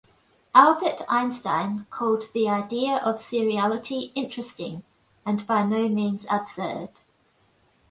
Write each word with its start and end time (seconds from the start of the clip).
Albert 0.55 1.05
Einstein 1.11 1.85
called 1.91 2.23
the 2.33 2.49
idea 2.49 2.95
of 3.03 3.17
seriality 3.17 4.11
interesting 4.15 4.81
and 5.27 5.45
by 5.45 5.61
no 5.61 5.87
means 5.89 6.25
absurd. 6.27 6.89